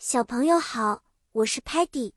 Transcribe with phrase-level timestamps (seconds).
[0.00, 1.02] 小朋友好，
[1.32, 2.12] 我是 Patty，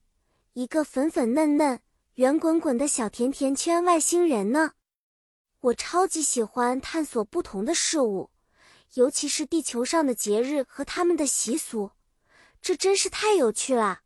[0.53, 1.79] 一个粉粉嫩嫩、
[2.13, 4.73] 圆滚滚的小甜甜圈外星人呢。
[5.61, 8.29] 我超级喜欢探索不同的事物，
[8.93, 11.89] 尤其是地球上的节日和他们的习俗，
[12.61, 14.01] 这真是太有趣了。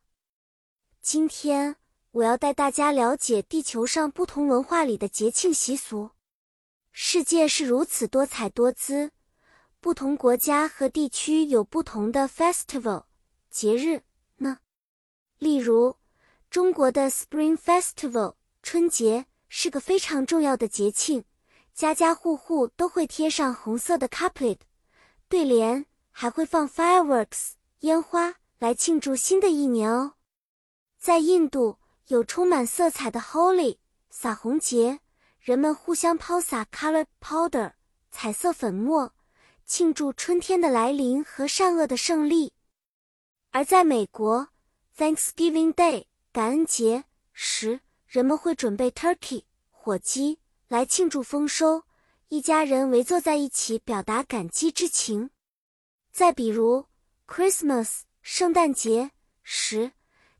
[1.01, 1.75] 今天
[2.11, 6.11] 我要带大家了解地球上不同文化里的节庆习俗。
[6.93, 9.11] 世界是如此多彩多姿，
[9.81, 13.03] 不同国家和地区有不同的 festival。
[13.55, 14.01] 节日
[14.39, 14.59] 呢？
[15.39, 15.95] 例如，
[16.49, 21.23] 中国的 Spring Festival 春节是个非常重要的节庆，
[21.73, 24.57] 家家户户都会贴上红色的 carpet
[25.29, 30.15] 对联，还会放 fireworks 烟花来庆祝新的一年哦。
[30.99, 31.77] 在印度，
[32.07, 33.77] 有充满色彩的 Holi
[34.09, 34.99] 撒红节，
[35.39, 37.71] 人们互相抛洒 color powder
[38.11, 39.13] 彩色粉末，
[39.65, 42.51] 庆祝春天的来临和善恶的胜利。
[43.55, 44.49] 而在美国
[44.97, 51.83] ，Thanksgiving Day 感恩节时，人们会准备 turkey 火鸡来庆祝丰收，
[52.27, 55.29] 一家人围坐在一起表达感激之情。
[56.11, 56.87] 再比如
[57.27, 59.93] ，Christmas 圣诞节时，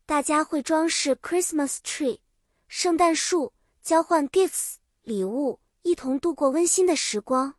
[0.06, 2.20] 大家会装饰 Christmas tree
[2.68, 7.56] 圣诞树，交换 gifts 礼物，一同度过温馨的时光。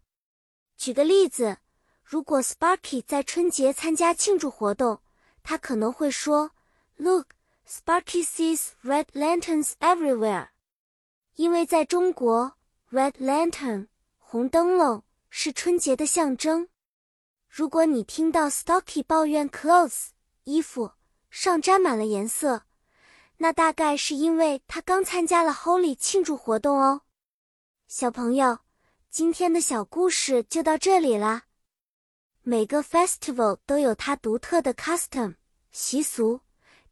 [0.76, 1.56] 举个例子，
[2.04, 5.00] 如果 Sparky 在春节参加庆祝活动。
[5.48, 6.50] 他可能会说
[6.96, 7.28] ：“Look,
[7.68, 10.48] Sparky sees red lanterns everywhere。”
[11.36, 12.54] 因为在中国
[12.90, 13.86] ，red lantern
[14.18, 16.68] 红灯笼是春节的象征。
[17.48, 20.08] 如果你听到 Stocky 抱怨 clothes
[20.42, 20.90] 衣服
[21.30, 22.64] 上沾满了颜色，
[23.36, 27.02] 那大概是因为他刚参加了 Holy 庆祝活动哦。
[27.86, 28.58] 小朋友，
[29.10, 31.44] 今天的小故事就到这里啦。
[32.48, 35.34] 每个 festival 都有它独特的 custom
[35.72, 36.42] 习俗，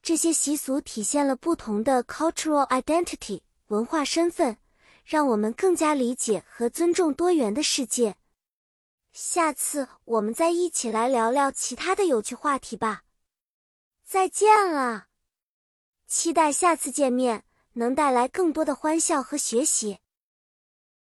[0.02, 4.58] 这些习俗体现了不同的 cultural identity 文化身份，
[5.04, 8.16] 让我们更加理解和尊重多元的世界。
[9.12, 13.04] 下次我们再一起来聊聊其他的有趣话题吧。
[14.04, 15.06] 再见了，
[16.08, 20.00] 期待下次见面能带来更多的欢笑和学习。